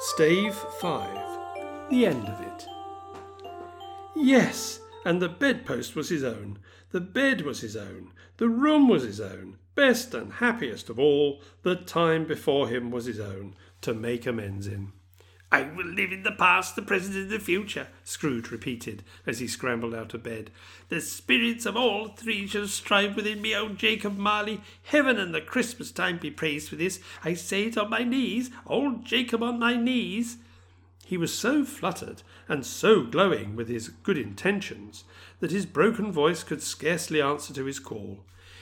Stave 0.00 0.54
5 0.80 1.90
The 1.90 2.06
End 2.06 2.26
of 2.26 2.40
It. 2.40 2.66
Yes, 4.16 4.80
and 5.04 5.20
the 5.20 5.28
bedpost 5.28 5.94
was 5.94 6.08
his 6.08 6.24
own, 6.24 6.58
the 6.90 7.00
bed 7.00 7.42
was 7.42 7.60
his 7.60 7.76
own, 7.76 8.12
the 8.38 8.48
room 8.48 8.88
was 8.88 9.02
his 9.02 9.20
own, 9.20 9.58
best 9.74 10.14
and 10.14 10.32
happiest 10.32 10.88
of 10.88 10.98
all, 10.98 11.42
the 11.62 11.76
time 11.76 12.24
before 12.24 12.68
him 12.68 12.90
was 12.90 13.04
his 13.04 13.20
own, 13.20 13.54
to 13.82 13.92
make 13.92 14.26
amends 14.26 14.66
in. 14.66 14.92
I 15.50 15.62
will 15.62 15.86
live 15.86 16.12
in 16.12 16.24
the 16.24 16.32
past, 16.32 16.76
the 16.76 16.82
present, 16.82 17.16
and 17.16 17.30
the 17.30 17.38
future, 17.38 17.88
Scrooge 18.04 18.50
repeated 18.50 19.02
as 19.26 19.38
he 19.38 19.48
scrambled 19.48 19.94
out 19.94 20.12
of 20.12 20.22
bed. 20.22 20.50
The 20.90 21.00
spirits 21.00 21.64
of 21.64 21.74
all 21.74 22.08
three 22.08 22.46
shall 22.46 22.68
strive 22.68 23.16
within 23.16 23.40
me, 23.40 23.54
O 23.56 23.70
Jacob 23.70 24.18
Marley. 24.18 24.60
Heaven 24.84 25.18
and 25.18 25.34
the 25.34 25.40
Christmas 25.40 25.90
time 25.90 26.18
be 26.18 26.30
praised 26.30 26.68
for 26.68 26.76
this. 26.76 27.00
I 27.24 27.32
say 27.32 27.64
it 27.64 27.78
on 27.78 27.88
my 27.88 28.04
knees, 28.04 28.50
old 28.66 29.06
Jacob 29.06 29.42
on 29.42 29.58
my 29.58 29.74
knees. 29.74 30.36
He 31.06 31.16
was 31.16 31.32
so 31.32 31.64
fluttered 31.64 32.22
and 32.46 32.66
so 32.66 33.02
glowing 33.02 33.56
with 33.56 33.68
his 33.68 33.88
good 33.88 34.18
intentions 34.18 35.04
that 35.40 35.50
his 35.50 35.64
broken 35.64 36.12
voice 36.12 36.42
could 36.42 36.62
scarcely 36.62 37.22
answer 37.22 37.54
to 37.54 37.64
his 37.64 37.78
call. 37.78 38.18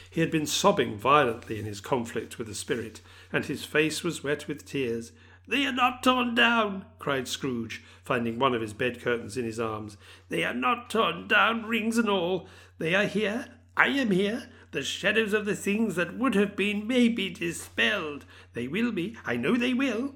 He 0.09 0.21
had 0.21 0.30
been 0.30 0.47
sobbing 0.47 0.97
violently 0.97 1.59
in 1.59 1.65
his 1.65 1.80
conflict 1.80 2.39
with 2.39 2.47
the 2.47 2.55
spirit, 2.55 3.01
and 3.33 3.45
his 3.45 3.65
face 3.65 4.05
was 4.05 4.23
wet 4.23 4.47
with 4.47 4.65
tears. 4.65 5.11
They 5.49 5.65
are 5.67 5.73
not 5.73 6.03
torn 6.03 6.35
down, 6.35 6.87
cried 6.99 7.29
Scrooge, 7.29 7.83
finding 8.05 8.39
one 8.39 8.55
of 8.55 8.61
his 8.61 8.73
bed 8.73 9.01
curtains 9.01 9.37
in 9.37 9.45
his 9.45 9.61
arms. 9.61 9.97
They 10.29 10.43
are 10.45 10.55
not 10.55 10.91
torn 10.91 11.29
down, 11.29 11.66
rings 11.66 11.99
and 11.99 12.09
all. 12.09 12.49
They 12.79 12.95
are 12.95 13.07
here. 13.07 13.47
I 13.77 13.88
am 13.88 14.11
here. 14.11 14.49
The 14.73 14.83
shadows 14.83 15.33
of 15.33 15.45
the 15.45 15.55
things 15.55 15.95
that 15.95 16.19
would 16.19 16.35
have 16.35 16.57
been 16.57 16.87
may 16.87 17.09
be 17.09 17.30
dispelled. 17.30 18.25
They 18.55 18.66
will 18.66 18.91
be. 18.91 19.16
I 19.25 19.37
know 19.37 19.57
they 19.57 19.73
will. 19.73 20.15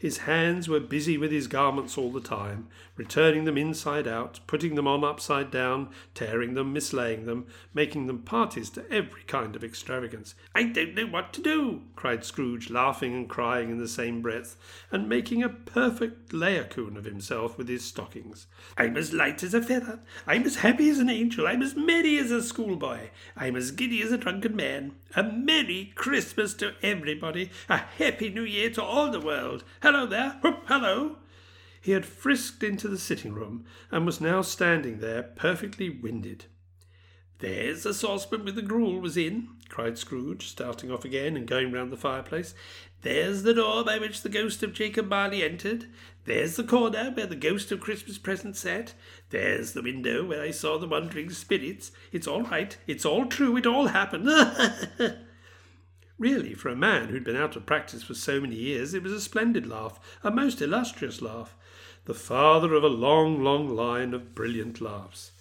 His 0.00 0.18
hands 0.18 0.66
were 0.66 0.80
busy 0.80 1.18
with 1.18 1.30
his 1.30 1.46
garments 1.46 1.98
all 1.98 2.10
the 2.10 2.22
time, 2.22 2.68
returning 2.96 3.44
them 3.44 3.58
inside 3.58 4.08
out, 4.08 4.40
putting 4.46 4.74
them 4.74 4.88
on 4.88 5.04
upside 5.04 5.50
down, 5.50 5.90
tearing 6.14 6.54
them, 6.54 6.74
mislaying 6.74 7.26
them, 7.26 7.46
making 7.74 8.06
them 8.06 8.20
parties 8.20 8.70
to 8.70 8.90
every 8.90 9.22
kind 9.24 9.54
of 9.54 9.62
extravagance. 9.62 10.34
I 10.54 10.62
don't 10.62 10.94
know 10.94 11.04
what 11.04 11.34
to 11.34 11.42
do, 11.42 11.82
cried 11.96 12.24
Scrooge, 12.24 12.70
laughing 12.70 13.14
and 13.14 13.28
crying 13.28 13.68
in 13.68 13.76
the 13.76 13.86
same 13.86 14.22
breath, 14.22 14.56
and 14.90 15.06
making 15.06 15.42
a 15.42 15.50
perfect 15.50 16.32
Laocoon 16.32 16.96
of 16.96 17.04
himself 17.04 17.58
with 17.58 17.68
his 17.68 17.84
stockings. 17.84 18.46
I'm 18.78 18.96
as 18.96 19.12
light 19.12 19.42
as 19.42 19.52
a 19.52 19.60
feather. 19.60 20.00
I'm 20.26 20.44
as 20.44 20.56
happy 20.56 20.88
as 20.88 20.98
an 20.98 21.10
angel. 21.10 21.46
I'm 21.46 21.60
as 21.60 21.76
merry 21.76 22.16
as 22.16 22.30
a 22.30 22.42
schoolboy. 22.42 23.10
I'm 23.36 23.54
as 23.54 23.70
giddy 23.70 24.00
as 24.02 24.12
a 24.12 24.16
drunken 24.16 24.56
man. 24.56 24.92
A 25.14 25.22
Merry 25.24 25.92
Christmas 25.96 26.54
to 26.54 26.72
everybody. 26.82 27.50
A 27.68 27.76
Happy 27.76 28.30
New 28.30 28.44
Year 28.44 28.70
to 28.70 28.82
all 28.82 29.10
the 29.10 29.20
world. 29.20 29.64
There. 29.90 30.38
Whoop, 30.42 30.62
hello. 30.66 31.16
He 31.80 31.92
had 31.92 32.06
frisked 32.06 32.62
into 32.62 32.88
the 32.88 32.98
sitting 32.98 33.32
room 33.32 33.64
and 33.90 34.06
was 34.06 34.20
now 34.20 34.42
standing 34.42 35.00
there 35.00 35.22
perfectly 35.22 35.90
winded. 35.90 36.44
There's 37.40 37.82
the 37.82 37.94
saucepan 37.94 38.44
with 38.44 38.54
the 38.54 38.62
gruel 38.62 39.00
was 39.00 39.16
in, 39.16 39.48
cried 39.68 39.98
Scrooge, 39.98 40.46
starting 40.46 40.90
off 40.90 41.04
again 41.04 41.36
and 41.36 41.46
going 41.46 41.72
round 41.72 41.90
the 41.90 41.96
fireplace. 41.96 42.54
There's 43.02 43.42
the 43.42 43.54
door 43.54 43.82
by 43.82 43.98
which 43.98 44.22
the 44.22 44.28
ghost 44.28 44.62
of 44.62 44.74
Jacob 44.74 45.08
Marley 45.08 45.42
entered. 45.42 45.86
There's 46.24 46.56
the 46.56 46.64
corner 46.64 47.10
where 47.10 47.26
the 47.26 47.34
ghost 47.34 47.72
of 47.72 47.80
Christmas 47.80 48.18
present 48.18 48.56
sat. 48.56 48.92
There's 49.30 49.72
the 49.72 49.82
window 49.82 50.24
where 50.24 50.42
I 50.42 50.50
saw 50.50 50.78
the 50.78 50.86
wandering 50.86 51.30
spirits. 51.30 51.92
It's 52.12 52.28
all 52.28 52.42
right. 52.42 52.76
It's 52.86 53.06
all 53.06 53.24
true. 53.26 53.56
It 53.56 53.66
all 53.66 53.86
happened. 53.86 54.28
really, 56.20 56.54
for 56.54 56.68
a 56.68 56.76
man 56.76 57.08
who'd 57.08 57.24
been 57.24 57.34
out 57.34 57.56
of 57.56 57.66
practice 57.66 58.04
for 58.04 58.14
so 58.14 58.40
many 58.40 58.54
years, 58.54 58.94
it 58.94 59.02
was 59.02 59.12
a 59.12 59.20
splendid 59.20 59.66
laugh, 59.66 59.98
a 60.22 60.30
most 60.30 60.60
illustrious 60.60 61.20
laugh, 61.20 61.56
the 62.04 62.14
father 62.14 62.74
of 62.74 62.84
a 62.84 62.88
long, 62.88 63.42
long 63.42 63.74
line 63.74 64.14
of 64.14 64.34
brilliant 64.34 64.80
laughs. 64.80 65.32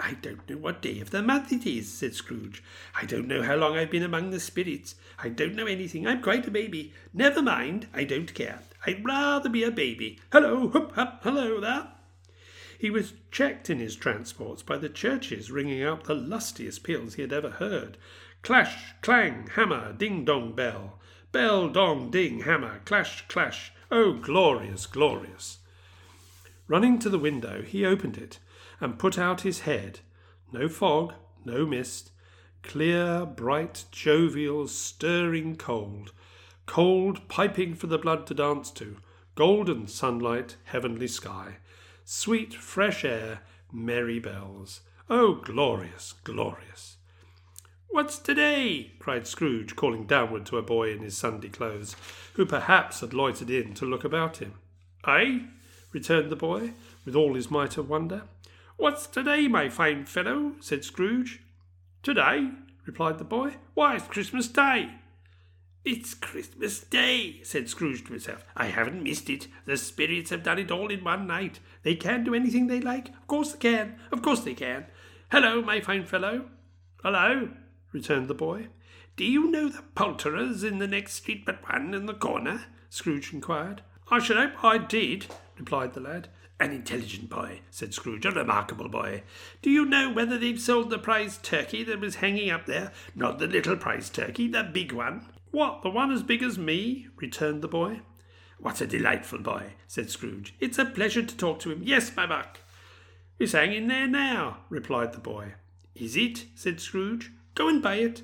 I 0.00 0.14
don't 0.14 0.48
know 0.48 0.56
what 0.56 0.82
day 0.82 0.98
of 1.00 1.10
the 1.10 1.22
month 1.22 1.52
it 1.52 1.66
is, 1.66 1.92
said 1.92 2.14
Scrooge. 2.14 2.62
I 3.00 3.04
don't 3.04 3.28
know 3.28 3.42
how 3.42 3.54
long 3.54 3.76
I've 3.76 3.90
been 3.90 4.02
among 4.02 4.30
the 4.30 4.40
spirits. 4.40 4.96
I 5.18 5.28
don't 5.28 5.54
know 5.54 5.66
anything. 5.66 6.06
I'm 6.06 6.22
quite 6.22 6.46
a 6.46 6.50
baby. 6.50 6.92
Never 7.12 7.40
mind. 7.40 7.86
I 7.94 8.04
don't 8.04 8.34
care. 8.34 8.60
I'd 8.84 9.04
rather 9.04 9.48
be 9.48 9.62
a 9.62 9.70
baby. 9.70 10.18
Hello, 10.32 10.70
hup, 10.70 10.92
hup, 10.92 11.20
hello 11.22 11.60
there. 11.60 11.88
He 12.76 12.90
was 12.90 13.12
checked 13.30 13.70
in 13.70 13.78
his 13.78 13.94
transports 13.94 14.64
by 14.64 14.76
the 14.76 14.88
churches 14.88 15.52
ringing 15.52 15.84
out 15.84 16.04
the 16.04 16.14
lustiest 16.14 16.82
peals 16.82 17.14
he 17.14 17.22
had 17.22 17.32
ever 17.32 17.50
heard. 17.50 17.96
Clash, 18.42 18.94
clang, 19.02 19.48
hammer, 19.54 19.92
ding 19.92 20.24
dong 20.24 20.52
bell. 20.52 20.98
Bell, 21.30 21.68
dong, 21.68 22.10
ding, 22.10 22.40
hammer, 22.40 22.80
clash, 22.84 23.26
clash. 23.28 23.72
Oh, 23.88 24.14
glorious, 24.14 24.86
glorious. 24.86 25.58
Running 26.66 26.98
to 26.98 27.08
the 27.08 27.20
window, 27.20 27.62
he 27.62 27.86
opened 27.86 28.18
it 28.18 28.40
and 28.80 28.98
put 28.98 29.16
out 29.16 29.42
his 29.42 29.60
head. 29.60 30.00
No 30.50 30.68
fog, 30.68 31.14
no 31.44 31.64
mist, 31.64 32.10
clear, 32.64 33.24
bright, 33.24 33.84
jovial, 33.92 34.66
stirring 34.66 35.56
cold, 35.56 36.12
cold 36.66 37.28
piping 37.28 37.74
for 37.74 37.86
the 37.86 37.98
blood 37.98 38.26
to 38.26 38.34
dance 38.34 38.72
to, 38.72 38.96
golden 39.36 39.86
sunlight, 39.86 40.56
heavenly 40.64 41.06
sky, 41.06 41.58
sweet 42.04 42.54
fresh 42.54 43.04
air, 43.04 43.40
merry 43.72 44.18
bells. 44.18 44.80
Oh, 45.08 45.34
glorious, 45.34 46.14
glorious! 46.24 46.96
What's 47.92 48.18
today? 48.18 48.92
cried 48.98 49.26
Scrooge, 49.26 49.76
calling 49.76 50.06
downward 50.06 50.46
to 50.46 50.56
a 50.56 50.62
boy 50.62 50.90
in 50.92 51.00
his 51.00 51.14
Sunday 51.14 51.50
clothes, 51.50 51.94
who 52.32 52.46
perhaps 52.46 53.00
had 53.00 53.12
loitered 53.12 53.50
in 53.50 53.74
to 53.74 53.84
look 53.84 54.02
about 54.02 54.38
him. 54.38 54.54
I? 55.04 55.48
returned 55.92 56.30
the 56.30 56.36
boy, 56.36 56.72
with 57.04 57.14
all 57.14 57.34
his 57.34 57.50
might 57.50 57.76
of 57.76 57.90
wonder. 57.90 58.22
What's 58.78 59.06
today, 59.06 59.46
my 59.46 59.68
fine 59.68 60.06
fellow? 60.06 60.52
said 60.58 60.84
Scrooge. 60.84 61.42
Today, 62.02 62.52
replied 62.86 63.18
the 63.18 63.24
boy. 63.24 63.56
Why, 63.74 63.96
it's 63.96 64.06
Christmas 64.06 64.48
Day. 64.48 64.94
It's 65.84 66.14
Christmas 66.14 66.80
Day, 66.80 67.40
said 67.42 67.68
Scrooge 67.68 68.04
to 68.04 68.12
himself. 68.12 68.42
I 68.56 68.68
haven't 68.68 69.02
missed 69.02 69.28
it. 69.28 69.48
The 69.66 69.76
spirits 69.76 70.30
have 70.30 70.44
done 70.44 70.58
it 70.58 70.70
all 70.70 70.88
in 70.88 71.04
one 71.04 71.26
night. 71.26 71.60
They 71.82 71.96
can 71.96 72.24
do 72.24 72.34
anything 72.34 72.68
they 72.68 72.80
like. 72.80 73.10
Of 73.10 73.26
course 73.26 73.52
they 73.52 73.58
can. 73.58 73.96
Of 74.10 74.22
course 74.22 74.40
they 74.40 74.54
can. 74.54 74.86
Hello, 75.30 75.60
my 75.60 75.82
fine 75.82 76.06
fellow. 76.06 76.46
Hello, 77.02 77.50
returned 77.92 78.28
the 78.28 78.34
boy. 78.34 78.68
Do 79.16 79.24
you 79.24 79.50
know 79.50 79.68
the 79.68 79.82
poulterers 79.94 80.64
in 80.64 80.78
the 80.78 80.86
next 80.86 81.14
street 81.14 81.44
but 81.44 81.68
one 81.68 81.94
in 81.94 82.06
the 82.06 82.14
corner? 82.14 82.64
Scrooge 82.88 83.32
inquired. 83.32 83.82
I 84.10 84.18
should 84.18 84.36
hope 84.36 84.64
I 84.64 84.78
did, 84.78 85.26
replied 85.58 85.94
the 85.94 86.00
lad. 86.00 86.28
An 86.58 86.70
intelligent 86.70 87.28
boy, 87.28 87.60
said 87.70 87.92
Scrooge, 87.92 88.24
a 88.24 88.30
remarkable 88.30 88.88
boy. 88.88 89.24
Do 89.62 89.70
you 89.70 89.84
know 89.84 90.12
whether 90.12 90.38
they've 90.38 90.60
sold 90.60 90.90
the 90.90 90.98
prize 90.98 91.38
turkey 91.38 91.82
that 91.84 92.00
was 92.00 92.16
hanging 92.16 92.50
up 92.50 92.66
there? 92.66 92.92
Not 93.16 93.38
the 93.38 93.46
little 93.46 93.76
prize 93.76 94.08
turkey, 94.10 94.48
the 94.48 94.62
big 94.62 94.92
one. 94.92 95.26
What, 95.50 95.82
the 95.82 95.90
one 95.90 96.12
as 96.12 96.22
big 96.22 96.42
as 96.42 96.58
me? 96.58 97.08
returned 97.16 97.62
the 97.62 97.68
boy. 97.68 98.00
What 98.58 98.80
a 98.80 98.86
delightful 98.86 99.40
boy, 99.40 99.72
said 99.88 100.08
Scrooge. 100.08 100.54
It's 100.60 100.78
a 100.78 100.84
pleasure 100.84 101.24
to 101.24 101.36
talk 101.36 101.58
to 101.60 101.72
him. 101.72 101.82
Yes, 101.82 102.14
my 102.16 102.26
buck. 102.26 102.60
He's 103.38 103.52
hanging 103.52 103.88
there 103.88 104.06
now, 104.06 104.58
replied 104.68 105.14
the 105.14 105.20
boy. 105.20 105.54
Is 105.96 106.16
it? 106.16 106.46
said 106.54 106.80
Scrooge. 106.80 107.32
Go 107.54 107.68
and 107.68 107.82
buy 107.82 107.96
it. 107.96 108.22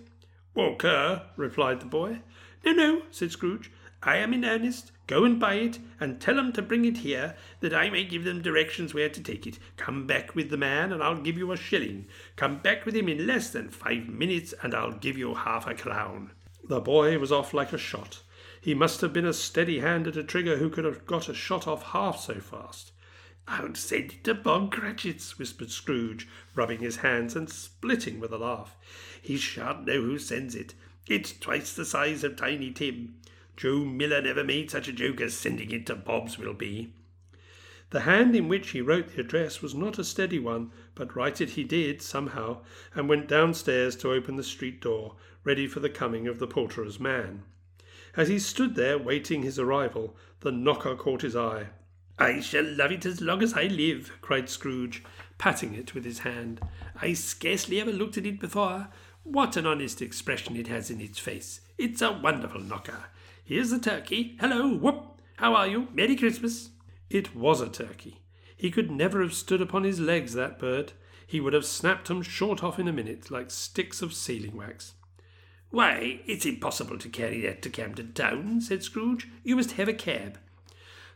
Walker, 0.55 1.23
replied 1.37 1.81
the 1.81 1.87
boy. 1.87 2.21
No, 2.65 2.73
no, 2.73 3.03
said 3.11 3.31
Scrooge. 3.31 3.71
I 4.03 4.17
am 4.17 4.33
in 4.33 4.45
earnest. 4.45 4.93
Go 5.07 5.25
and 5.25 5.41
buy 5.41 5.55
it, 5.55 5.79
and 5.99 6.21
tell 6.21 6.39
'em 6.39 6.53
to 6.53 6.63
bring 6.63 6.85
it 6.85 6.99
here, 6.99 7.37
that 7.61 7.75
I 7.75 7.91
may 7.91 8.05
give 8.05 8.25
them 8.25 8.43
directions 8.43 8.95
where 8.95 9.09
to 9.09 9.23
take 9.23 9.47
it. 9.47 9.59
Come 9.77 10.07
back 10.07 10.35
with 10.35 10.51
the 10.51 10.57
man, 10.57 10.93
and 10.93 11.03
I'll 11.03 11.21
give 11.21 11.39
you 11.39 11.51
a 11.51 11.57
shilling. 11.57 12.07
Come 12.37 12.59
back 12.59 12.87
with 12.87 12.95
him 12.95 13.09
in 13.09 13.27
less 13.27 13.51
than 13.51 13.71
five 13.71 14.09
minutes, 14.09 14.55
and 14.63 14.75
I'll 14.75 14.93
give 14.93 15.19
you 15.19 15.35
half 15.35 15.67
a 15.67 15.75
crown. 15.75 16.33
The 16.63 16.81
boy 16.81 17.19
was 17.19 17.33
off 17.33 17.55
like 17.55 17.73
a 17.73 17.79
shot. 17.79 18.23
He 18.61 18.75
must 18.75 19.01
have 19.01 19.13
been 19.13 19.25
a 19.25 19.33
steady 19.33 19.81
hand 19.81 20.07
at 20.07 20.17
a 20.17 20.23
trigger 20.23 20.59
who 20.59 20.69
could 20.71 20.85
have 20.85 21.07
got 21.07 21.29
a 21.29 21.35
shot 21.35 21.67
off 21.67 21.93
half 21.93 22.21
so 22.21 22.35
fast. 22.35 22.93
I'll 23.51 23.75
send 23.75 24.13
it 24.13 24.25
to 24.25 24.35
Bob 24.35 24.71
Cratchit's, 24.71 25.39
whispered 25.39 25.71
Scrooge, 25.71 26.29
rubbing 26.55 26.81
his 26.81 26.97
hands 26.97 27.35
and 27.35 27.49
splitting 27.49 28.21
with 28.21 28.31
a 28.31 28.37
laugh. 28.37 28.77
He 29.23 29.39
shan't 29.39 29.87
know 29.87 30.03
who 30.03 30.19
sends 30.19 30.55
it. 30.55 30.75
It's 31.09 31.33
twice 31.33 31.73
the 31.73 31.87
size 31.87 32.23
of 32.25 32.37
Tiny 32.37 32.71
Tim. 32.71 33.15
Joe 33.57 33.87
Miller 33.87 34.21
never 34.21 34.45
made 34.45 34.71
such 34.71 34.87
a 34.87 34.93
joke 34.93 35.23
as 35.23 35.33
sending 35.33 35.71
it 35.71 35.87
to 35.87 35.97
Bob's 35.97 36.39
will 36.39 36.53
be. 36.53 36.93
The 37.89 38.01
hand 38.01 38.37
in 38.37 38.49
which 38.49 38.71
he 38.71 38.83
wrote 38.83 39.09
the 39.09 39.23
address 39.23 39.63
was 39.63 39.75
not 39.75 39.99
a 39.99 40.05
steady 40.05 40.39
one, 40.39 40.71
but 40.95 41.17
write 41.17 41.41
it 41.41 41.51
he 41.51 41.65
did 41.65 42.03
somehow, 42.03 42.63
and 42.95 43.09
went 43.09 43.29
downstairs 43.29 43.97
to 43.97 44.13
open 44.13 44.37
the 44.37 44.43
street 44.43 44.83
door, 44.83 45.17
ready 45.43 45.67
for 45.67 45.81
the 45.81 45.89
coming 45.89 46.29
of 46.29 46.39
the 46.39 46.47
poulterer's 46.47 47.01
man. 47.01 47.45
As 48.15 48.29
he 48.29 48.39
stood 48.39 48.75
there 48.75 48.99
waiting 48.99 49.43
his 49.43 49.59
arrival, 49.59 50.15
the 50.41 50.53
knocker 50.53 50.95
caught 50.95 51.23
his 51.23 51.35
eye. 51.35 51.69
I 52.19 52.41
shall 52.41 52.65
love 52.65 52.91
it 52.91 53.07
as 53.07 53.21
long 53.21 53.43
as 53.43 53.55
I 53.55 53.65
live, 53.65 54.13
cried 54.21 54.49
Scrooge, 54.49 55.05
patting 55.39 55.75
it 55.75 55.95
with 55.95 56.05
his 56.05 56.21
hand. 56.21 56.61
I 57.01 57.13
scarcely 57.13 57.81
ever 57.81 57.93
looked 57.93 58.19
at 58.19 58.27
it 58.27 58.41
before. 58.41 58.89
What 59.23 59.57
an 59.57 59.67
honest 59.67 60.03
expression 60.03 60.57
it 60.57 60.67
has 60.67 60.91
in 60.91 61.01
its 61.01 61.19
face. 61.19 61.61
It's 61.77 62.03
a 62.03 62.13
wonderful 62.13 62.61
knocker. 62.61 63.05
Here's 63.45 63.71
the 63.71 63.79
turkey. 63.79 64.37
Hello, 64.41 64.75
whoop! 64.75 65.21
How 65.37 65.55
are 65.55 65.69
you? 65.69 65.89
Merry 65.95 66.17
Christmas. 66.17 66.71
It 67.09 67.37
was 67.37 67.61
a 67.61 67.69
turkey. 67.69 68.21
He 68.57 68.73
could 68.73 68.91
never 68.91 69.23
have 69.23 69.35
stood 69.35 69.63
upon 69.63 69.85
his 69.85 70.01
legs, 70.01 70.35
that 70.35 70.59
bird. 70.59 70.93
He 71.25 71.41
would 71.41 71.53
have 71.53 71.65
snapped 71.65 72.11
'em 72.11 72.23
short 72.23 72.65
off 72.65 72.79
in 72.79 72.89
a 72.89 72.93
minute, 72.93 73.31
like 73.31 73.53
sticks 73.53 74.03
of 74.03 74.13
sealing 74.13 74.57
wax. 74.57 74.95
Why, 75.71 76.21
it's 76.27 76.47
impossible 76.47 76.99
to 76.99 77.09
carry 77.09 77.43
that 77.43 77.63
to 77.63 77.71
Camden 77.71 78.15
Town, 78.15 78.61
said 78.61 78.83
Scrooge. 78.83 79.29
You 79.45 79.55
must 79.55 79.73
have 79.73 79.89
a 79.89 79.93
cab. 79.93 80.39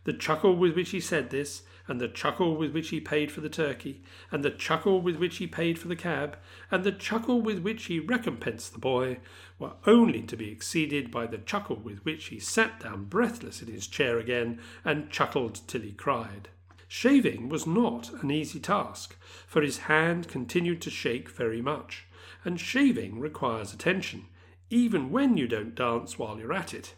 The 0.05 0.13
chuckle 0.13 0.57
with 0.57 0.75
which 0.75 0.91
he 0.91 1.01
said 1.01 1.31
this, 1.31 1.63
and 1.89 2.01
the 2.01 2.09
chuckle 2.09 2.57
with 2.57 2.73
which 2.73 2.89
he 2.89 3.01
paid 3.01 3.31
for 3.31 3.41
the 3.41 3.49
turkey, 3.49 4.03
and 4.31 4.45
the 4.45 4.51
chuckle 4.51 5.01
with 5.01 5.17
which 5.17 5.39
he 5.39 5.47
paid 5.47 5.79
for 5.79 5.89
the 5.89 5.97
cab, 5.97 6.37
and 6.71 6.85
the 6.85 6.93
chuckle 6.93 7.41
with 7.41 7.61
which 7.61 7.85
he 7.85 7.99
recompensed 8.01 8.73
the 8.73 8.79
boy, 8.79 9.19
were 9.59 9.75
only 9.87 10.23
to 10.23 10.37
be 10.37 10.51
exceeded 10.51 11.11
by 11.11 11.27
the 11.27 11.39
chuckle 11.39 11.77
with 11.77 12.05
which 12.05 12.27
he 12.27 12.39
sat 12.39 12.81
down 12.81 13.05
breathless 13.05 13.63
in 13.63 13.69
his 13.69 13.87
chair 13.87 14.19
again, 14.19 14.61
and 14.85 15.11
chuckled 15.11 15.61
till 15.67 15.83
he 15.83 15.93
cried. 15.93 16.49
Shaving 16.89 17.49
was 17.49 17.67
not 17.67 18.13
an 18.23 18.31
easy 18.31 18.61
task, 18.61 19.17
for 19.47 19.63
his 19.63 19.79
hand 19.79 20.29
continued 20.29 20.83
to 20.83 20.91
shake 20.91 21.31
very 21.31 21.63
much, 21.63 22.07
and 22.45 22.61
shaving 22.61 23.19
requires 23.19 23.73
attention, 23.73 24.27
even 24.69 25.11
when 25.11 25.37
you 25.37 25.49
don't 25.49 25.75
dance 25.75 26.19
while 26.19 26.39
you're 26.39 26.53
at 26.53 26.75
it. 26.75 26.95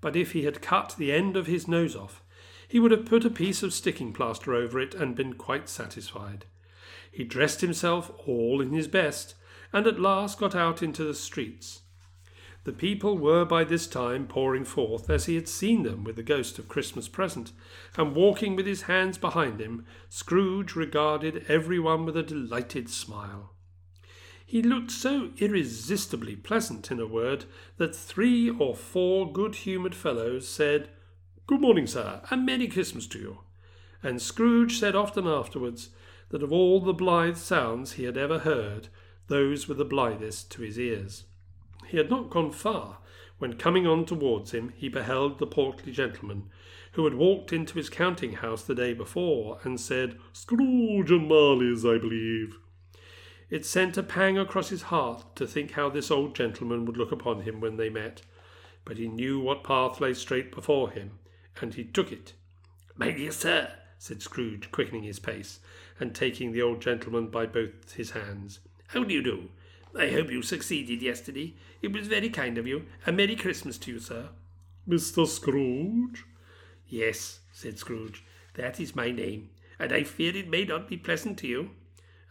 But 0.00 0.16
if 0.16 0.32
he 0.32 0.44
had 0.44 0.62
cut 0.62 0.94
the 0.98 1.12
end 1.12 1.36
of 1.36 1.46
his 1.46 1.68
nose 1.68 1.94
off, 1.94 2.22
he 2.68 2.80
would 2.80 2.90
have 2.90 3.06
put 3.06 3.24
a 3.24 3.30
piece 3.30 3.62
of 3.62 3.72
sticking 3.72 4.12
plaster 4.12 4.54
over 4.54 4.80
it 4.80 4.94
and 4.94 5.14
been 5.14 5.34
quite 5.34 5.68
satisfied. 5.68 6.44
He 7.10 7.24
dressed 7.24 7.60
himself 7.60 8.10
all 8.26 8.60
in 8.60 8.72
his 8.72 8.88
best, 8.88 9.34
and 9.72 9.86
at 9.86 10.00
last 10.00 10.38
got 10.38 10.54
out 10.54 10.82
into 10.82 11.04
the 11.04 11.14
streets. 11.14 11.82
The 12.64 12.72
people 12.72 13.16
were 13.16 13.44
by 13.44 13.62
this 13.62 13.86
time 13.86 14.26
pouring 14.26 14.64
forth 14.64 15.08
as 15.08 15.26
he 15.26 15.36
had 15.36 15.48
seen 15.48 15.84
them 15.84 16.02
with 16.02 16.16
the 16.16 16.22
ghost 16.24 16.58
of 16.58 16.68
Christmas 16.68 17.06
present, 17.06 17.52
and 17.96 18.14
walking 18.14 18.56
with 18.56 18.66
his 18.66 18.82
hands 18.82 19.18
behind 19.18 19.60
him, 19.60 19.86
Scrooge 20.08 20.74
regarded 20.74 21.44
every 21.46 21.78
one 21.78 22.04
with 22.04 22.16
a 22.16 22.24
delighted 22.24 22.90
smile. 22.90 23.52
He 24.44 24.62
looked 24.62 24.90
so 24.90 25.30
irresistibly 25.38 26.34
pleasant, 26.34 26.90
in 26.90 26.98
a 26.98 27.06
word, 27.06 27.44
that 27.76 27.94
three 27.94 28.50
or 28.50 28.74
four 28.74 29.32
good 29.32 29.54
humoured 29.54 29.94
fellows 29.94 30.48
said, 30.48 30.88
Good 31.48 31.60
morning, 31.60 31.86
sir, 31.86 32.22
and 32.28 32.44
Merry 32.44 32.66
Christmas 32.66 33.06
to 33.06 33.20
you. 33.20 33.38
And 34.02 34.20
Scrooge 34.20 34.80
said 34.80 34.96
often 34.96 35.28
afterwards 35.28 35.90
that 36.30 36.42
of 36.42 36.52
all 36.52 36.80
the 36.80 36.92
blithe 36.92 37.36
sounds 37.36 37.92
he 37.92 38.02
had 38.02 38.16
ever 38.16 38.40
heard, 38.40 38.88
those 39.28 39.68
were 39.68 39.76
the 39.76 39.84
blithest 39.84 40.50
to 40.50 40.62
his 40.62 40.76
ears. 40.76 41.22
He 41.86 41.98
had 41.98 42.10
not 42.10 42.30
gone 42.30 42.50
far 42.50 42.98
when, 43.38 43.52
coming 43.52 43.86
on 43.86 44.04
towards 44.06 44.50
him, 44.50 44.72
he 44.74 44.88
beheld 44.88 45.38
the 45.38 45.46
portly 45.46 45.92
gentleman, 45.92 46.50
who 46.94 47.04
had 47.04 47.14
walked 47.14 47.52
into 47.52 47.74
his 47.74 47.90
counting 47.90 48.32
house 48.32 48.64
the 48.64 48.74
day 48.74 48.92
before, 48.92 49.60
and 49.62 49.78
said, 49.78 50.18
Scrooge 50.32 51.12
and 51.12 51.28
Marley's, 51.28 51.86
I 51.86 51.96
believe. 51.98 52.58
It 53.50 53.64
sent 53.64 53.96
a 53.96 54.02
pang 54.02 54.36
across 54.36 54.70
his 54.70 54.82
heart 54.82 55.36
to 55.36 55.46
think 55.46 55.70
how 55.70 55.90
this 55.90 56.10
old 56.10 56.34
gentleman 56.34 56.86
would 56.86 56.96
look 56.96 57.12
upon 57.12 57.42
him 57.42 57.60
when 57.60 57.76
they 57.76 57.88
met, 57.88 58.22
but 58.84 58.98
he 58.98 59.06
knew 59.06 59.38
what 59.38 59.62
path 59.62 60.00
lay 60.00 60.12
straight 60.12 60.50
before 60.52 60.90
him, 60.90 61.20
and 61.60 61.74
he 61.74 61.84
took 61.84 62.12
it. 62.12 62.32
My 62.96 63.10
dear 63.10 63.32
sir, 63.32 63.70
said 63.98 64.22
Scrooge, 64.22 64.70
quickening 64.70 65.02
his 65.02 65.18
pace, 65.18 65.60
and 65.98 66.14
taking 66.14 66.52
the 66.52 66.62
old 66.62 66.80
gentleman 66.80 67.28
by 67.28 67.46
both 67.46 67.92
his 67.92 68.10
hands. 68.10 68.60
How 68.88 69.04
do 69.04 69.14
you 69.14 69.22
do? 69.22 69.48
I 69.98 70.08
hope 70.10 70.30
you 70.30 70.42
succeeded 70.42 71.02
yesterday. 71.02 71.54
It 71.80 71.92
was 71.92 72.06
very 72.06 72.28
kind 72.28 72.58
of 72.58 72.66
you. 72.66 72.84
A 73.06 73.12
Merry 73.12 73.36
Christmas 73.36 73.78
to 73.78 73.92
you, 73.92 73.98
sir. 73.98 74.28
Mr. 74.88 75.26
Scrooge? 75.26 76.24
Yes, 76.88 77.40
said 77.52 77.78
Scrooge. 77.78 78.22
That 78.54 78.78
is 78.78 78.94
my 78.94 79.10
name, 79.10 79.50
and 79.78 79.92
I 79.92 80.04
fear 80.04 80.36
it 80.36 80.48
may 80.48 80.64
not 80.64 80.88
be 80.88 80.96
pleasant 80.96 81.38
to 81.38 81.46
you. 81.46 81.70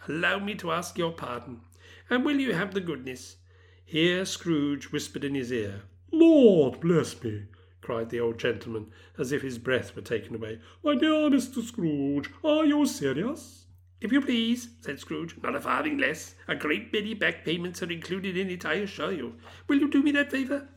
Allow 0.07 0.39
me 0.39 0.55
to 0.55 0.71
ask 0.71 0.97
your 0.97 1.11
pardon, 1.11 1.61
and 2.09 2.23
will 2.23 2.39
you 2.39 2.53
have 2.53 2.73
the 2.73 2.81
goodness? 2.81 3.37
Here 3.83 4.25
Scrooge 4.25 4.91
whispered 4.91 5.23
in 5.23 5.35
his 5.35 5.51
ear. 5.51 5.81
Lord 6.11 6.79
bless 6.79 7.21
me! 7.23 7.43
Cried 7.85 8.09
the 8.09 8.19
old 8.19 8.39
gentleman, 8.39 8.87
as 9.15 9.31
if 9.31 9.43
his 9.43 9.59
breath 9.59 9.95
were 9.95 10.01
taken 10.01 10.33
away. 10.33 10.59
My 10.83 10.95
dear 10.95 11.29
Mr. 11.29 11.61
Scrooge, 11.63 12.31
are 12.43 12.65
you 12.65 12.83
serious? 12.87 13.67
If 14.01 14.11
you 14.11 14.21
please, 14.21 14.69
said 14.81 14.99
Scrooge, 14.99 15.35
not 15.43 15.55
a 15.55 15.61
farthing 15.61 15.99
less. 15.99 16.33
A 16.47 16.55
great 16.55 16.91
many 16.91 17.13
back 17.13 17.45
payments 17.45 17.83
are 17.83 17.91
included 17.91 18.37
in 18.37 18.49
it, 18.49 18.65
I 18.65 18.73
assure 18.73 19.11
you. 19.11 19.35
Will 19.67 19.77
you 19.77 19.87
do 19.87 20.01
me 20.01 20.09
that 20.13 20.31
favour? 20.31 20.67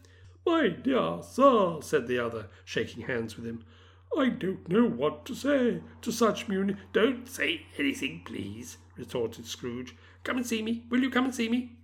My 0.45 0.69
dear 0.69 1.21
sir, 1.23 1.79
said 1.81 2.09
the 2.09 2.19
other, 2.19 2.49
shaking 2.67 3.05
hands 3.05 3.39
with 3.39 3.47
him, 3.47 3.65
I 4.15 4.29
don't 4.29 4.69
know 4.69 4.85
what 4.85 5.25
to 5.27 5.35
say 5.35 5.81
to 6.03 6.13
such 6.13 6.47
muni. 6.47 6.77
Don't 6.93 7.27
say 7.27 7.63
anything, 7.79 8.21
please, 8.27 8.77
retorted 8.99 9.47
Scrooge. 9.47 9.97
Come 10.25 10.37
and 10.37 10.47
see 10.47 10.61
me. 10.61 10.85
Will 10.91 11.01
you 11.01 11.09
come 11.09 11.25
and 11.25 11.35
see 11.35 11.49
me? 11.49 11.79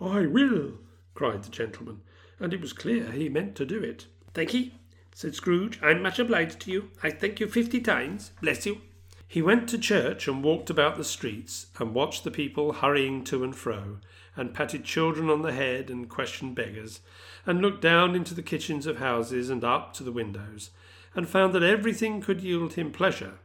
I 0.00 0.26
will, 0.26 0.78
cried 1.14 1.44
the 1.44 1.50
gentleman, 1.50 2.00
and 2.40 2.52
it 2.52 2.60
was 2.60 2.72
clear 2.72 3.12
he 3.12 3.28
meant 3.28 3.54
to 3.54 3.64
do 3.64 3.80
it. 3.80 4.08
Thank 4.34 4.52
ye, 4.52 4.74
said 5.14 5.36
Scrooge. 5.36 5.78
I'm 5.80 6.02
much 6.02 6.18
obliged 6.18 6.60
to 6.60 6.70
you. 6.72 6.90
I 7.04 7.10
thank 7.10 7.38
you 7.38 7.46
fifty 7.46 7.80
times. 7.80 8.32
Bless 8.42 8.66
you. 8.66 8.80
He 9.28 9.40
went 9.40 9.68
to 9.68 9.78
church 9.78 10.28
and 10.28 10.42
walked 10.44 10.70
about 10.70 10.96
the 10.96 11.04
streets 11.04 11.66
and 11.78 11.94
watched 11.94 12.24
the 12.24 12.30
people 12.30 12.72
hurrying 12.72 13.24
to 13.24 13.44
and 13.44 13.54
fro, 13.54 13.98
and 14.36 14.52
patted 14.52 14.84
children 14.84 15.30
on 15.30 15.42
the 15.42 15.52
head 15.52 15.88
and 15.88 16.08
questioned 16.08 16.56
beggars, 16.56 17.00
and 17.46 17.62
looked 17.62 17.80
down 17.80 18.14
into 18.14 18.34
the 18.34 18.42
kitchens 18.42 18.86
of 18.86 18.98
houses 18.98 19.50
and 19.50 19.64
up 19.64 19.92
to 19.94 20.02
the 20.02 20.12
windows, 20.12 20.70
and 21.14 21.28
found 21.28 21.52
that 21.52 21.62
everything 21.62 22.20
could 22.20 22.42
yield 22.42 22.74
him 22.74 22.90
pleasure. 22.90 23.38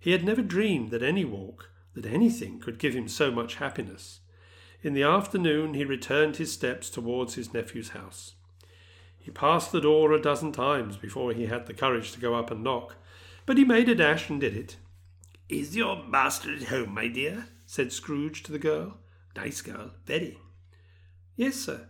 He 0.00 0.12
had 0.12 0.24
never 0.24 0.42
dreamed 0.42 0.90
that 0.90 1.02
any 1.02 1.24
walk, 1.24 1.70
that 1.94 2.06
anything 2.06 2.58
could 2.58 2.78
give 2.78 2.94
him 2.94 3.08
so 3.08 3.30
much 3.30 3.56
happiness. 3.56 4.20
In 4.82 4.94
the 4.94 5.02
afternoon 5.02 5.74
he 5.74 5.84
returned 5.84 6.36
his 6.36 6.52
steps 6.52 6.90
towards 6.90 7.34
his 7.34 7.52
nephew's 7.52 7.90
house. 7.90 8.34
He 9.24 9.30
passed 9.30 9.72
the 9.72 9.80
door 9.80 10.12
a 10.12 10.20
dozen 10.20 10.52
times 10.52 10.98
before 10.98 11.32
he 11.32 11.46
had 11.46 11.66
the 11.66 11.72
courage 11.72 12.12
to 12.12 12.20
go 12.20 12.34
up 12.34 12.50
and 12.50 12.62
knock, 12.62 12.96
but 13.46 13.56
he 13.56 13.64
made 13.64 13.88
a 13.88 13.94
dash 13.94 14.28
and 14.28 14.38
did 14.38 14.54
it. 14.54 14.76
Is 15.48 15.74
your 15.74 16.04
master 16.04 16.54
at 16.54 16.64
home, 16.64 16.92
my 16.92 17.08
dear? 17.08 17.46
said 17.64 17.90
Scrooge 17.90 18.42
to 18.42 18.52
the 18.52 18.58
girl. 18.58 18.98
Nice 19.34 19.62
girl, 19.62 19.92
very. 20.04 20.38
Yes, 21.36 21.54
sir. 21.54 21.88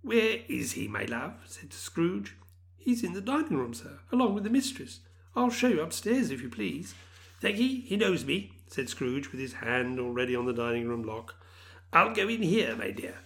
Where 0.00 0.38
is 0.48 0.72
he, 0.72 0.88
my 0.88 1.04
love? 1.04 1.34
said 1.44 1.74
Scrooge. 1.74 2.34
He's 2.78 3.04
in 3.04 3.12
the 3.12 3.20
dining 3.20 3.58
room, 3.58 3.74
sir, 3.74 4.00
along 4.10 4.32
with 4.34 4.44
the 4.44 4.50
mistress. 4.50 5.00
I'll 5.36 5.50
show 5.50 5.68
you 5.68 5.82
upstairs, 5.82 6.30
if 6.30 6.40
you 6.40 6.48
please. 6.48 6.94
Thank 7.42 7.58
ye, 7.58 7.82
he 7.82 7.98
knows 7.98 8.24
me, 8.24 8.52
said 8.68 8.88
Scrooge, 8.88 9.32
with 9.32 9.40
his 9.40 9.52
hand 9.52 10.00
already 10.00 10.34
on 10.34 10.46
the 10.46 10.54
dining 10.54 10.88
room 10.88 11.02
lock. 11.02 11.34
I'll 11.92 12.14
go 12.14 12.26
in 12.26 12.40
here, 12.40 12.74
my 12.74 12.90
dear. 12.90 13.16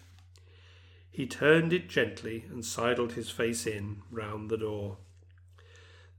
He 1.18 1.26
turned 1.26 1.72
it 1.72 1.88
gently 1.88 2.44
and 2.48 2.64
sidled 2.64 3.14
his 3.14 3.28
face 3.28 3.66
in 3.66 4.02
round 4.08 4.48
the 4.48 4.56
door. 4.56 4.98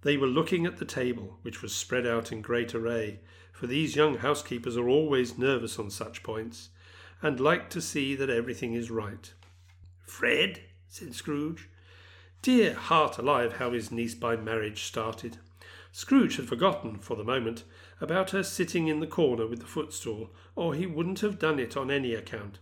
They 0.01 0.17
were 0.17 0.27
looking 0.27 0.65
at 0.65 0.75
the 0.75 0.83
table, 0.83 1.39
which 1.41 1.61
was 1.61 1.73
spread 1.73 2.05
out 2.05 2.33
in 2.33 2.41
great 2.41 2.75
array, 2.75 3.21
for 3.53 3.65
these 3.65 3.95
young 3.95 4.17
housekeepers 4.17 4.75
are 4.75 4.89
always 4.89 5.37
nervous 5.37 5.79
on 5.79 5.89
such 5.89 6.21
points, 6.21 6.67
and 7.21 7.39
like 7.39 7.69
to 7.69 7.81
see 7.81 8.13
that 8.15 8.29
everything 8.29 8.73
is 8.73 8.91
right. 8.91 9.31
Fred, 10.05 10.59
said 10.89 11.15
Scrooge. 11.15 11.69
Dear 12.41 12.73
heart 12.73 13.17
alive, 13.17 13.53
how 13.53 13.71
his 13.71 13.91
niece 13.91 14.15
by 14.15 14.35
marriage 14.35 14.83
started. 14.83 15.37
Scrooge 15.93 16.35
had 16.35 16.49
forgotten, 16.49 16.99
for 16.99 17.15
the 17.15 17.23
moment, 17.23 17.63
about 18.01 18.31
her 18.31 18.43
sitting 18.43 18.89
in 18.89 18.99
the 18.99 19.07
corner 19.07 19.47
with 19.47 19.61
the 19.61 19.65
footstool, 19.65 20.31
or 20.57 20.73
he 20.73 20.85
wouldn't 20.85 21.21
have 21.21 21.39
done 21.39 21.57
it 21.57 21.77
on 21.77 21.89
any 21.89 22.13
account. 22.13 22.59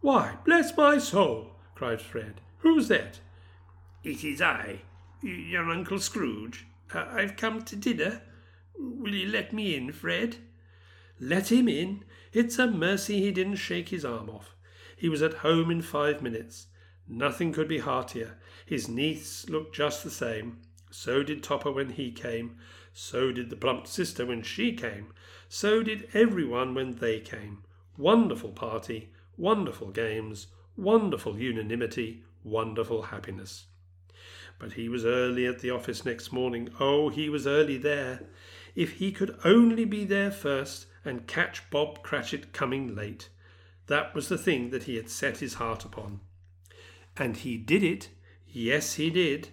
Why, 0.00 0.36
bless 0.44 0.76
my 0.76 0.98
soul! 0.98 1.56
Cried 1.82 2.00
Fred. 2.00 2.40
Who's 2.58 2.86
that? 2.86 3.18
It 4.04 4.22
is 4.22 4.40
I, 4.40 4.82
your 5.20 5.68
Uncle 5.68 5.98
Scrooge. 5.98 6.64
I've 6.94 7.36
come 7.36 7.62
to 7.62 7.74
dinner. 7.74 8.22
Will 8.78 9.16
you 9.16 9.28
let 9.28 9.52
me 9.52 9.74
in, 9.74 9.90
Fred? 9.90 10.36
Let 11.18 11.50
him 11.50 11.66
in? 11.66 12.04
It's 12.32 12.56
a 12.60 12.68
mercy 12.70 13.20
he 13.20 13.32
didn't 13.32 13.56
shake 13.56 13.88
his 13.88 14.04
arm 14.04 14.30
off. 14.30 14.54
He 14.96 15.08
was 15.08 15.22
at 15.22 15.42
home 15.42 15.72
in 15.72 15.82
five 15.82 16.22
minutes. 16.22 16.68
Nothing 17.08 17.52
could 17.52 17.66
be 17.66 17.78
heartier. 17.78 18.38
His 18.64 18.88
niece 18.88 19.48
looked 19.48 19.74
just 19.74 20.04
the 20.04 20.10
same. 20.10 20.58
So 20.92 21.24
did 21.24 21.42
Topper 21.42 21.72
when 21.72 21.90
he 21.90 22.12
came. 22.12 22.58
So 22.92 23.32
did 23.32 23.50
the 23.50 23.56
plump 23.56 23.88
sister 23.88 24.24
when 24.24 24.44
she 24.44 24.72
came. 24.72 25.12
So 25.48 25.82
did 25.82 26.08
everyone 26.14 26.76
when 26.76 26.98
they 26.98 27.18
came. 27.18 27.64
Wonderful 27.98 28.52
party, 28.52 29.10
wonderful 29.36 29.90
games, 29.90 30.46
wonderful 30.76 31.38
unanimity, 31.38 32.22
wonderful 32.44 33.02
happiness. 33.02 33.66
But 34.58 34.72
he 34.72 34.88
was 34.88 35.04
early 35.04 35.46
at 35.46 35.58
the 35.58 35.70
office 35.70 36.04
next 36.04 36.32
morning. 36.32 36.70
Oh, 36.78 37.08
he 37.08 37.28
was 37.28 37.46
early 37.46 37.78
there. 37.78 38.22
If 38.74 38.92
he 38.94 39.12
could 39.12 39.36
only 39.44 39.84
be 39.84 40.04
there 40.04 40.30
first 40.30 40.86
and 41.04 41.26
catch 41.26 41.68
Bob 41.70 42.02
Cratchit 42.02 42.52
coming 42.52 42.94
late. 42.94 43.28
That 43.88 44.14
was 44.14 44.28
the 44.28 44.38
thing 44.38 44.70
that 44.70 44.84
he 44.84 44.96
had 44.96 45.10
set 45.10 45.38
his 45.38 45.54
heart 45.54 45.84
upon. 45.84 46.20
And 47.16 47.36
he 47.36 47.56
did 47.56 47.82
it. 47.82 48.08
Yes, 48.46 48.94
he 48.94 49.10
did. 49.10 49.48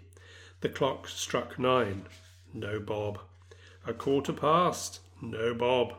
The 0.62 0.70
clock 0.70 1.08
struck 1.08 1.58
nine. 1.58 2.06
No 2.54 2.80
Bob. 2.80 3.20
A 3.86 3.94
quarter 3.94 4.34
past. 4.34 5.00
No 5.22 5.54
Bob. 5.54 5.96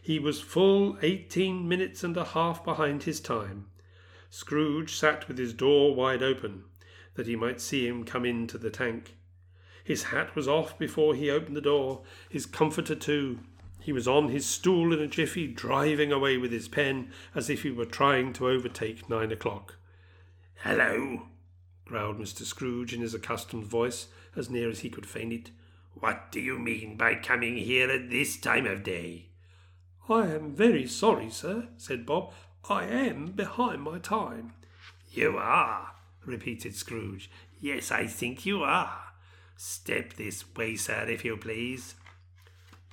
He 0.00 0.18
was 0.18 0.40
full 0.40 0.98
eighteen 1.00 1.68
minutes 1.68 2.04
and 2.04 2.16
a 2.16 2.24
half 2.24 2.64
behind 2.64 3.04
his 3.04 3.20
time. 3.20 3.66
Scrooge 4.34 4.94
sat 4.94 5.28
with 5.28 5.36
his 5.36 5.52
door 5.52 5.94
wide 5.94 6.22
open, 6.22 6.64
that 7.16 7.26
he 7.26 7.36
might 7.36 7.60
see 7.60 7.86
him 7.86 8.02
come 8.02 8.24
into 8.24 8.56
the 8.56 8.70
tank. 8.70 9.14
His 9.84 10.04
hat 10.04 10.34
was 10.34 10.48
off 10.48 10.78
before 10.78 11.14
he 11.14 11.28
opened 11.30 11.54
the 11.54 11.60
door, 11.60 12.00
his 12.30 12.46
comforter 12.46 12.94
too. 12.94 13.40
He 13.78 13.92
was 13.92 14.08
on 14.08 14.30
his 14.30 14.46
stool 14.46 14.90
in 14.94 15.00
a 15.00 15.06
jiffy, 15.06 15.46
driving 15.46 16.12
away 16.12 16.38
with 16.38 16.50
his 16.50 16.66
pen 16.66 17.10
as 17.34 17.50
if 17.50 17.62
he 17.62 17.70
were 17.70 17.84
trying 17.84 18.32
to 18.32 18.48
overtake 18.48 19.06
nine 19.06 19.30
o'clock. 19.30 19.76
Hello, 20.64 21.26
growled 21.84 22.18
Mr. 22.18 22.44
Scrooge 22.44 22.94
in 22.94 23.02
his 23.02 23.12
accustomed 23.12 23.66
voice, 23.66 24.06
as 24.34 24.48
near 24.48 24.70
as 24.70 24.80
he 24.80 24.88
could 24.88 25.04
feign 25.04 25.30
it. 25.30 25.50
What 25.92 26.32
do 26.32 26.40
you 26.40 26.58
mean 26.58 26.96
by 26.96 27.16
coming 27.16 27.58
here 27.58 27.90
at 27.90 28.08
this 28.08 28.38
time 28.38 28.66
of 28.66 28.82
day? 28.82 29.26
I 30.08 30.28
am 30.28 30.54
very 30.54 30.86
sorry, 30.86 31.28
sir, 31.28 31.68
said 31.76 32.06
Bob. 32.06 32.32
I 32.68 32.84
am 32.84 33.32
behind 33.32 33.82
my 33.82 33.98
time. 33.98 34.52
You 35.10 35.36
are, 35.36 35.92
repeated 36.24 36.74
Scrooge. 36.76 37.30
Yes, 37.60 37.90
I 37.90 38.06
think 38.06 38.46
you 38.46 38.62
are. 38.62 38.98
Step 39.56 40.14
this 40.14 40.44
way, 40.54 40.76
sir, 40.76 41.06
if 41.08 41.24
you 41.24 41.36
please. 41.36 41.96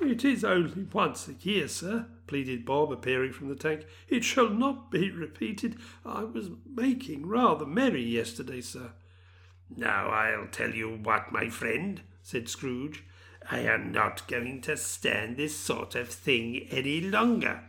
It 0.02 0.24
is 0.24 0.44
only 0.44 0.88
once 0.92 1.28
a 1.28 1.34
year, 1.34 1.68
sir, 1.68 2.08
pleaded 2.26 2.66
Bob, 2.66 2.92
appearing 2.92 3.34
from 3.34 3.50
the 3.50 3.56
tank. 3.56 3.86
It 4.08 4.24
shall 4.24 4.50
not 4.50 4.90
be 4.90 5.12
repeated. 5.12 5.78
I 6.06 6.24
was 6.24 6.50
making 6.66 7.28
rather 7.28 7.66
merry 7.66 8.04
yesterday, 8.04 8.62
sir. 8.62 8.92
Now 9.76 10.10
I'll 10.10 10.48
tell 10.48 10.72
you 10.72 10.96
what, 10.96 11.32
my 11.32 11.50
friend, 11.50 12.02
said 12.24 12.50
Scrooge. 12.50 13.04
I 13.52 13.60
am 13.60 13.92
not 13.92 14.28
going 14.28 14.62
to 14.62 14.78
stand 14.78 15.38
this 15.38 15.56
sort 15.56 15.96
of 15.96 16.10
thing 16.10 16.68
any 16.72 17.02
longer. 17.02 17.64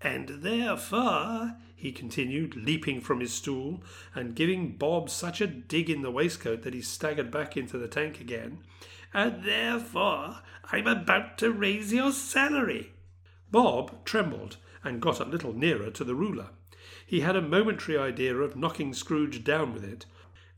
And 0.00 0.28
therefore, 0.28 1.56
he 1.74 1.92
continued, 1.92 2.56
leaping 2.56 3.00
from 3.00 3.20
his 3.20 3.32
stool 3.32 3.82
and 4.14 4.34
giving 4.34 4.76
Bob 4.76 5.10
such 5.10 5.40
a 5.40 5.46
dig 5.46 5.88
in 5.88 6.02
the 6.02 6.10
waistcoat 6.10 6.62
that 6.62 6.74
he 6.74 6.82
staggered 6.82 7.30
back 7.30 7.56
into 7.56 7.78
the 7.78 7.88
tank 7.88 8.20
again, 8.20 8.58
and 9.14 9.44
therefore 9.44 10.40
I'm 10.72 10.86
about 10.86 11.38
to 11.38 11.52
raise 11.52 11.92
your 11.92 12.12
salary. 12.12 12.92
Bob 13.50 14.04
trembled 14.04 14.56
and 14.84 15.00
got 15.00 15.20
a 15.20 15.24
little 15.24 15.52
nearer 15.52 15.90
to 15.90 16.04
the 16.04 16.14
ruler. 16.14 16.50
He 17.06 17.20
had 17.20 17.36
a 17.36 17.42
momentary 17.42 17.96
idea 17.96 18.36
of 18.36 18.56
knocking 18.56 18.92
Scrooge 18.94 19.42
down 19.42 19.72
with 19.72 19.84
it. 19.84 20.06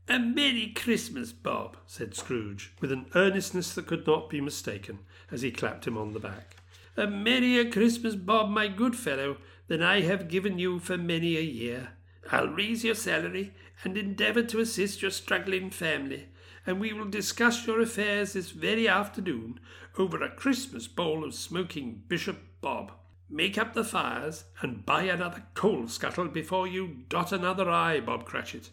A 0.07 0.19
Merry 0.19 0.73
Christmas, 0.75 1.31
Bob, 1.31 1.77
said 1.85 2.15
Scrooge, 2.15 2.73
with 2.81 2.91
an 2.91 3.05
earnestness 3.15 3.73
that 3.75 3.87
could 3.87 4.05
not 4.05 4.29
be 4.29 4.41
mistaken, 4.41 4.99
as 5.31 5.41
he 5.41 5.51
clapped 5.51 5.87
him 5.87 5.97
on 5.97 6.13
the 6.13 6.19
back. 6.19 6.57
A 6.97 7.07
merrier 7.07 7.69
Christmas, 7.69 8.15
Bob, 8.15 8.49
my 8.49 8.67
good 8.67 8.95
fellow, 8.95 9.37
than 9.67 9.81
I 9.81 10.01
have 10.01 10.27
given 10.27 10.59
you 10.59 10.79
for 10.79 10.97
many 10.97 11.37
a 11.37 11.41
year. 11.41 11.89
I'll 12.31 12.47
raise 12.47 12.83
your 12.83 12.95
salary 12.95 13.53
and 13.83 13.97
endeavour 13.97 14.43
to 14.43 14.59
assist 14.59 15.01
your 15.01 15.11
struggling 15.11 15.69
family 15.69 16.27
and 16.65 16.79
we 16.79 16.93
will 16.93 17.05
discuss 17.05 17.65
your 17.65 17.81
affairs 17.81 18.33
this 18.33 18.51
very 18.51 18.87
afternoon 18.87 19.59
over 19.97 20.21
a 20.23 20.29
Christmas 20.29 20.87
bowl 20.87 21.23
of 21.23 21.33
smoking 21.33 22.03
Bishop 22.07 22.39
Bob. 22.61 22.91
Make 23.29 23.57
up 23.57 23.73
the 23.73 23.83
fires 23.83 24.45
and 24.61 24.85
buy 24.85 25.03
another 25.03 25.43
coal 25.53 25.87
scuttle 25.87 26.27
before 26.27 26.67
you 26.67 26.97
dot 27.09 27.31
another 27.31 27.69
I, 27.69 27.99
Bob 27.99 28.25
Cratchit. 28.25 28.69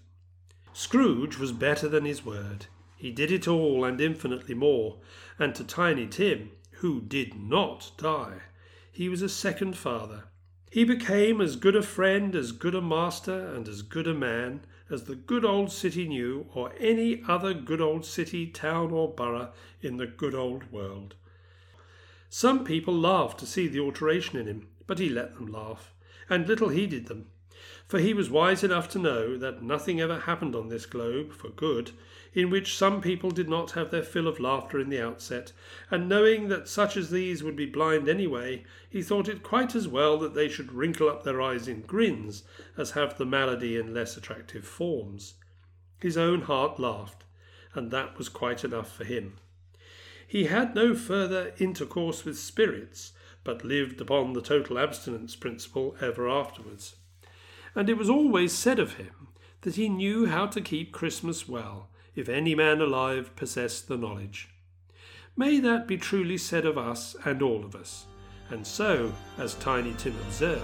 Scrooge 0.73 1.39
was 1.39 1.53
better 1.53 1.89
than 1.89 2.05
his 2.05 2.25
word. 2.25 2.67
He 2.97 3.11
did 3.11 3.31
it 3.31 3.49
all 3.49 3.85
and 3.85 4.01
infinitely 4.01 4.55
more, 4.55 4.99
and 5.39 5.55
to 5.55 5.65
Tiny 5.65 6.07
Tim, 6.07 6.51
who 6.81 7.01
did 7.01 7.35
not 7.35 7.93
die, 7.97 8.39
he 8.91 9.09
was 9.09 9.23
a 9.23 9.29
second 9.29 9.77
father. 9.77 10.25
He 10.71 10.85
became 10.85 11.41
as 11.41 11.57
good 11.57 11.77
a 11.77 11.83
friend, 11.83 12.35
as 12.35 12.53
good 12.53 12.75
a 12.75 12.81
master, 12.81 13.55
and 13.55 13.67
as 13.69 13.83
good 13.83 14.07
a 14.07 14.15
man 14.15 14.61
as 14.91 15.05
the 15.05 15.15
good 15.15 15.45
old 15.45 15.71
city 15.71 16.09
knew, 16.09 16.47
or 16.55 16.73
any 16.79 17.23
other 17.29 17.53
good 17.53 17.81
old 17.81 18.05
city, 18.05 18.47
town, 18.47 18.91
or 18.91 19.13
borough 19.13 19.53
in 19.83 19.99
the 19.99 20.07
good 20.07 20.35
old 20.35 20.71
world. 20.73 21.15
Some 22.31 22.65
people 22.65 22.95
laughed 22.95 23.39
to 23.41 23.47
see 23.47 23.69
the 23.69 23.81
alteration 23.81 24.39
in 24.39 24.47
him, 24.47 24.69
but 24.87 24.99
he 24.99 25.09
let 25.09 25.35
them 25.35 25.47
laugh, 25.47 25.93
and 26.29 26.47
little 26.47 26.71
heeded 26.71 27.07
them, 27.07 27.27
for 27.87 27.99
he 27.99 28.15
was 28.15 28.31
wise 28.31 28.63
enough 28.63 28.89
to 28.91 28.99
know 28.99 29.37
that 29.37 29.63
nothing 29.63 30.01
ever 30.01 30.21
happened 30.21 30.55
on 30.55 30.69
this 30.69 30.87
globe 30.87 31.33
for 31.33 31.49
good 31.49 31.93
in 32.35 32.51
which 32.51 32.77
some 32.77 33.01
people 33.01 33.31
did 33.31 33.49
not 33.49 33.73
have 33.73 33.91
their 33.91 34.03
fill 34.03 34.29
of 34.29 34.39
laughter 34.39 34.79
in 34.79 34.91
the 34.91 35.01
outset, 35.01 35.53
and 35.91 36.09
knowing 36.09 36.49
that 36.49 36.69
such 36.69 36.97
as 36.97 37.11
these 37.11 37.43
would 37.43 37.57
be 37.57 37.67
blind 37.67 38.09
anyway, 38.09 38.63
he 38.89 39.03
thought 39.03 39.29
it 39.29 39.43
quite 39.43 39.75
as 39.75 39.89
well 39.89 40.19
that 40.19 40.35
they 40.35 40.49
should 40.49 40.73
wrinkle 40.73 41.09
up 41.09 41.25
their 41.25 41.41
eyes 41.41 41.67
in 41.67 41.81
grins 41.83 42.45
as 42.77 42.93
have 42.93 43.17
the 43.17 43.27
malady 43.27 43.77
in 43.77 43.95
less 43.95 44.17
attractive 44.17 44.65
forms. 44.65 45.35
His 46.01 46.17
own 46.17 46.43
heart 46.43 46.79
laughed, 46.79 47.25
and 47.75 47.91
that 47.91 48.17
was 48.19 48.29
quite 48.29 48.63
enough 48.63 48.95
for 48.95 49.05
him. 49.05 49.37
He 50.27 50.45
had 50.45 50.75
no 50.75 50.95
further 50.95 51.55
intercourse 51.59 52.25
with 52.25 52.39
spirits, 52.39 53.13
but 53.43 53.65
lived 53.65 54.01
upon 54.01 54.35
the 54.35 54.43
total 54.43 54.79
abstinence 54.79 55.35
principle 55.35 55.97
ever 56.01 56.29
afterwards. 56.29 56.97
And 57.75 57.89
it 57.89 57.97
was 57.97 58.11
always 58.11 58.53
said 58.53 58.79
of 58.79 58.95
him 58.95 59.29
that 59.63 59.77
he 59.77 59.89
knew 59.89 60.27
how 60.27 60.47
to 60.47 60.61
keep 60.61 60.93
Christmas 60.93 61.49
well, 61.49 61.91
if 62.15 62.29
any 62.29 62.55
man 62.55 62.81
alive 62.81 63.35
possessed 63.37 63.89
the 63.89 63.97
knowledge. 63.97 64.49
May 65.37 65.61
that 65.61 65.87
be 65.87 65.97
truly 65.97 66.39
said 66.39 66.67
of 66.67 66.77
us 66.77 67.15
and 67.25 67.43
all 67.43 67.65
of 67.65 67.77
us. 67.77 68.07
And 68.51 68.67
so, 68.67 69.13
as 69.37 69.55
Tiny 69.55 69.95
Tim 69.99 70.17
observed, 70.27 70.63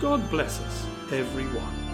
God 0.00 0.30
bless 0.30 0.60
us, 0.60 0.86
every 1.10 1.46
one. 1.46 1.85